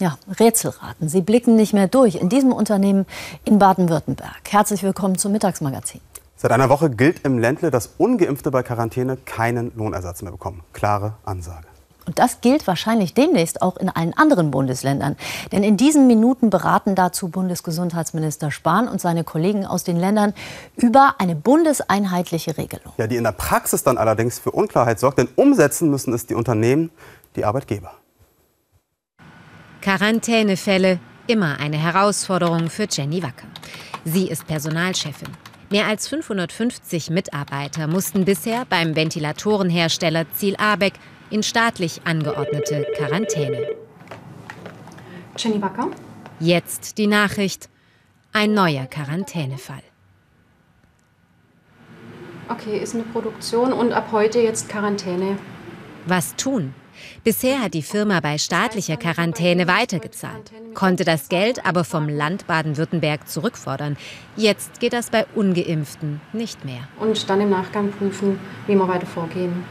[0.00, 1.10] Ja, Rätselraten.
[1.10, 3.04] Sie blicken nicht mehr durch in diesem Unternehmen
[3.44, 4.40] in Baden-Württemberg.
[4.48, 6.00] Herzlich willkommen zum Mittagsmagazin.
[6.36, 10.62] Seit einer Woche gilt im Ländle, dass Ungeimpfte bei Quarantäne keinen Lohnersatz mehr bekommen.
[10.72, 11.66] Klare Ansage.
[12.06, 15.18] Und das gilt wahrscheinlich demnächst auch in allen anderen Bundesländern.
[15.52, 20.32] Denn in diesen Minuten beraten dazu Bundesgesundheitsminister Spahn und seine Kollegen aus den Ländern
[20.76, 22.94] über eine bundeseinheitliche Regelung.
[22.96, 26.34] Ja, die in der Praxis dann allerdings für Unklarheit sorgt, denn umsetzen müssen es die
[26.34, 26.90] Unternehmen,
[27.36, 27.92] die Arbeitgeber.
[29.80, 33.46] Quarantänefälle, immer eine Herausforderung für Jenny Wacker.
[34.04, 35.28] Sie ist Personalchefin.
[35.70, 40.94] Mehr als 550 Mitarbeiter mussten bisher beim Ventilatorenhersteller Ziel Abeck
[41.30, 43.68] in staatlich angeordnete Quarantäne.
[45.38, 45.90] Jenny Wacker.
[46.40, 47.68] Jetzt die Nachricht,
[48.32, 49.82] ein neuer Quarantänefall.
[52.48, 55.38] Okay, ist eine Produktion und ab heute jetzt Quarantäne.
[56.06, 56.74] Was tun?
[57.24, 63.28] Bisher hat die Firma bei staatlicher Quarantäne weitergezahlt, konnte das Geld aber vom Land Baden-Württemberg
[63.28, 63.96] zurückfordern.
[64.36, 66.88] Jetzt geht das bei ungeimpften nicht mehr.
[66.98, 69.64] Und dann im Nachgang prüfen, wie wir weiter vorgehen.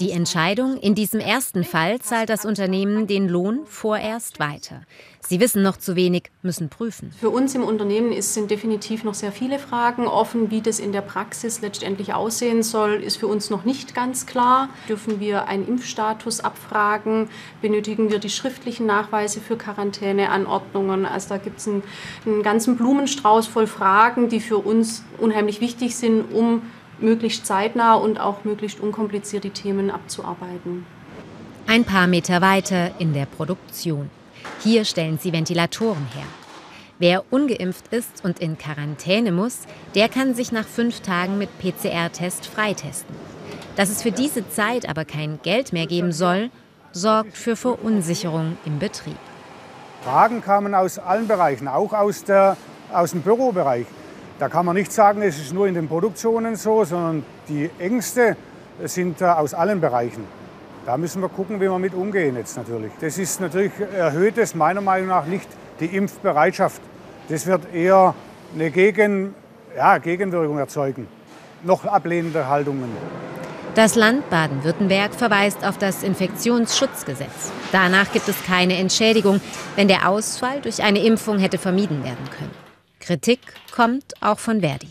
[0.00, 4.82] Die Entscheidung, in diesem ersten Fall zahlt das Unternehmen den Lohn vorerst weiter.
[5.20, 7.12] Sie wissen noch zu wenig, müssen prüfen.
[7.20, 10.50] Für uns im Unternehmen sind definitiv noch sehr viele Fragen offen.
[10.50, 14.70] Wie das in der Praxis letztendlich aussehen soll, ist für uns noch nicht ganz klar.
[14.88, 17.28] Dürfen wir einen Impfstatus abfragen?
[17.60, 21.06] Benötigen wir die schriftlichen Nachweise für Quarantäneanordnungen?
[21.06, 21.82] Also da gibt es einen,
[22.24, 26.62] einen ganzen Blumenstrauß voll Fragen, die für uns unheimlich wichtig sind, um
[27.02, 30.86] möglichst zeitnah und auch möglichst unkompliziert die Themen abzuarbeiten.
[31.66, 34.10] Ein paar Meter weiter in der Produktion.
[34.60, 36.26] Hier stellen sie Ventilatoren her.
[36.98, 39.60] Wer ungeimpft ist und in Quarantäne muss,
[39.94, 43.14] der kann sich nach fünf Tagen mit PCR-Test freitesten.
[43.76, 46.50] Dass es für diese Zeit aber kein Geld mehr geben soll,
[46.92, 49.16] sorgt für Verunsicherung im Betrieb.
[50.04, 52.56] Fragen kamen aus allen Bereichen, auch aus, der,
[52.92, 53.86] aus dem Bürobereich.
[54.42, 58.36] Da kann man nicht sagen, es ist nur in den Produktionen so, sondern die Ängste
[58.82, 60.24] sind aus allen Bereichen.
[60.84, 62.90] Da müssen wir gucken, wie wir mit umgehen jetzt natürlich.
[63.00, 65.46] Das ist natürlich erhöht es meiner Meinung nach nicht
[65.78, 66.82] die Impfbereitschaft.
[67.28, 68.16] Das wird eher
[68.52, 69.32] eine Gegen,
[69.76, 71.06] ja, Gegenwirkung erzeugen.
[71.62, 72.90] Noch ablehnende Haltungen.
[73.76, 77.52] Das Land Baden-Württemberg verweist auf das Infektionsschutzgesetz.
[77.70, 79.40] Danach gibt es keine Entschädigung,
[79.76, 82.61] wenn der Ausfall durch eine Impfung hätte vermieden werden können.
[83.02, 83.40] Kritik
[83.74, 84.88] kommt auch von Verdi.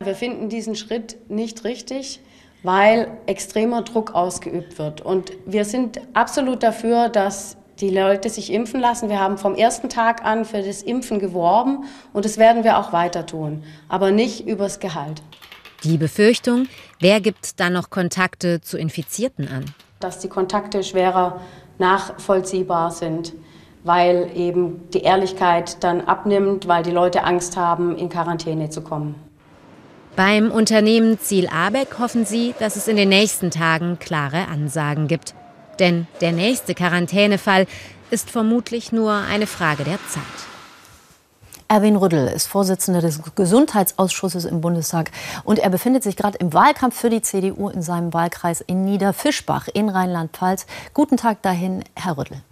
[0.00, 2.20] Wir finden diesen Schritt nicht richtig,
[2.62, 5.02] weil extremer Druck ausgeübt wird.
[5.02, 9.10] Und wir sind absolut dafür, dass die Leute sich impfen lassen.
[9.10, 12.94] Wir haben vom ersten Tag an für das Impfen geworben und das werden wir auch
[12.94, 15.22] weiter tun, aber nicht übers Gehalt.
[15.84, 16.68] Die Befürchtung,
[17.00, 19.66] wer gibt dann noch Kontakte zu Infizierten an?
[20.00, 21.42] Dass die Kontakte schwerer
[21.78, 23.34] nachvollziehbar sind
[23.86, 29.14] weil eben die Ehrlichkeit dann abnimmt, weil die Leute Angst haben, in Quarantäne zu kommen.
[30.16, 35.34] Beim Unternehmen Ziel Abeck hoffen sie, dass es in den nächsten Tagen klare Ansagen gibt.
[35.78, 37.66] Denn der nächste Quarantänefall
[38.10, 40.22] ist vermutlich nur eine Frage der Zeit.
[41.68, 45.10] Erwin Rüddel ist Vorsitzender des Gesundheitsausschusses im Bundestag
[45.44, 49.68] und er befindet sich gerade im Wahlkampf für die CDU in seinem Wahlkreis in Niederfischbach
[49.72, 50.66] in Rheinland-Pfalz.
[50.94, 52.42] Guten Tag dahin, Herr Rüddel.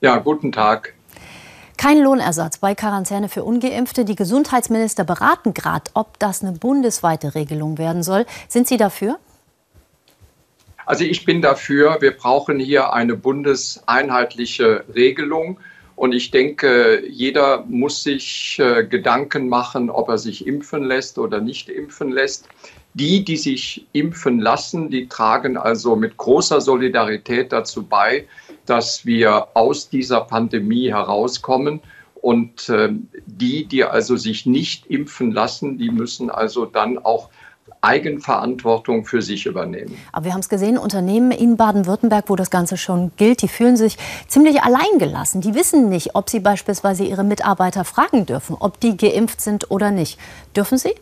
[0.00, 0.94] Ja, guten Tag.
[1.76, 4.04] Kein Lohnersatz bei Quarantäne für ungeimpfte.
[4.04, 8.24] Die Gesundheitsminister beraten gerade, ob das eine bundesweite Regelung werden soll.
[8.48, 9.18] Sind Sie dafür?
[10.86, 11.98] Also ich bin dafür.
[12.00, 15.58] Wir brauchen hier eine bundeseinheitliche Regelung.
[15.96, 21.40] Und ich denke, jeder muss sich äh, Gedanken machen, ob er sich impfen lässt oder
[21.40, 22.48] nicht impfen lässt.
[22.98, 28.26] Die, die sich impfen lassen, die tragen also mit großer Solidarität dazu bei,
[28.66, 31.80] dass wir aus dieser Pandemie herauskommen.
[32.20, 32.90] Und äh,
[33.26, 37.28] die, die also sich nicht impfen lassen, die müssen also dann auch
[37.80, 39.96] Eigenverantwortung für sich übernehmen.
[40.12, 43.76] Aber wir haben es gesehen, Unternehmen in Baden-Württemberg, wo das Ganze schon gilt, die fühlen
[43.76, 45.40] sich ziemlich alleingelassen.
[45.40, 49.92] Die wissen nicht, ob sie beispielsweise ihre Mitarbeiter fragen dürfen, ob die geimpft sind oder
[49.92, 50.18] nicht.
[50.56, 50.94] Dürfen sie?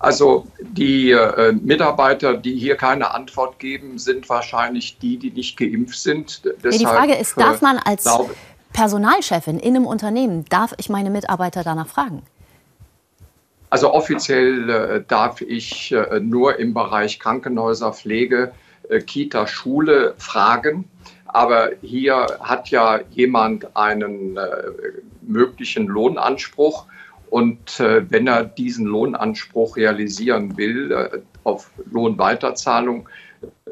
[0.00, 5.98] Also die äh, Mitarbeiter, die hier keine Antwort geben, sind wahrscheinlich die, die nicht geimpft
[5.98, 6.42] sind.
[6.64, 8.34] Deshalb, die Frage ist, darf man als glaube,
[8.72, 12.22] Personalchefin in einem Unternehmen, darf ich meine Mitarbeiter danach fragen?
[13.68, 18.52] Also offiziell äh, darf ich äh, nur im Bereich Krankenhäuser, Pflege,
[18.88, 20.88] äh, Kita, Schule fragen.
[21.26, 24.46] Aber hier hat ja jemand einen äh,
[25.20, 26.86] möglichen Lohnanspruch
[27.30, 33.08] und äh, wenn er diesen Lohnanspruch realisieren will äh, auf Lohnweiterzahlung,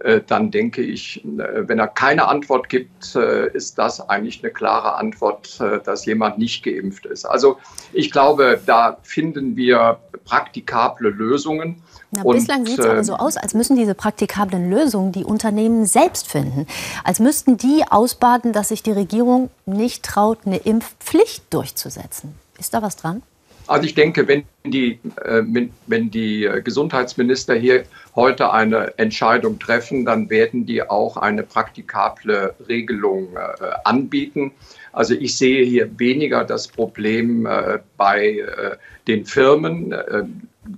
[0.01, 4.53] äh, dann denke ich, äh, wenn er keine Antwort gibt, äh, ist das eigentlich eine
[4.53, 7.25] klare Antwort, dass jemand nicht geimpft ist.
[7.25, 7.59] Also
[7.93, 11.83] ich glaube, da finden wir praktikable Lösungen.
[12.11, 16.29] Na, bislang sieht es aber so aus, als müssen diese praktikablen Lösungen die Unternehmen selbst
[16.29, 16.67] finden.
[17.05, 22.35] Als müssten die ausbaden, dass sich die Regierung nicht traut, eine Impfpflicht durchzusetzen.
[22.59, 23.23] Ist da was dran?
[23.69, 25.43] Also ich denke, wenn die, äh,
[25.87, 27.85] wenn die äh, Gesundheitsminister hier
[28.17, 34.53] heute eine Entscheidung treffen, dann werden die auch eine praktikable Regelung äh, anbieten.
[34.93, 37.47] Also ich sehe hier weniger das Problem
[37.97, 38.43] bei
[39.07, 39.95] den Firmen.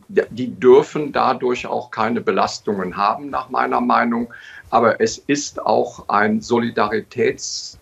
[0.09, 4.29] Die dürfen dadurch auch keine Belastungen haben, nach meiner Meinung.
[4.69, 7.79] Aber es ist auch ein Solidaritäts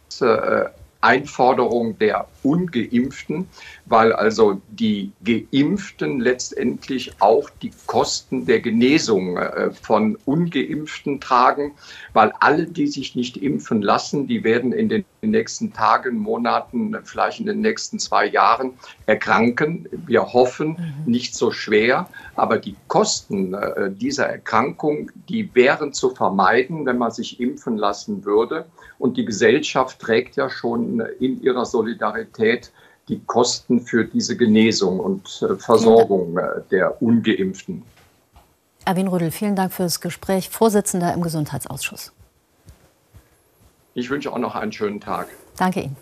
[1.01, 3.49] Einforderung der Ungeimpften,
[3.87, 11.73] weil also die Geimpften letztendlich auch die Kosten der Genesung äh, von Ungeimpften tragen,
[12.13, 17.41] weil alle, die sich nicht impfen lassen, die werden in den nächsten Tagen, Monaten, vielleicht
[17.41, 18.73] in den nächsten zwei Jahren
[19.07, 19.89] erkranken.
[20.07, 20.71] Wir hoffen
[21.07, 21.11] mhm.
[21.11, 27.11] nicht so schwer, aber die Kosten äh, dieser Erkrankung, die wären zu vermeiden, wenn man
[27.11, 28.67] sich impfen lassen würde.
[28.99, 32.73] Und die Gesellschaft trägt ja schon in ihrer Solidarität
[33.09, 37.83] die Kosten für diese Genesung und äh, Versorgung äh, der ungeimpften.
[38.85, 42.13] Erwin Rödel, vielen Dank für das Gespräch, Vorsitzender im Gesundheitsausschuss.
[43.95, 45.29] Ich wünsche auch noch einen schönen Tag.
[45.57, 45.97] Danke Ihnen.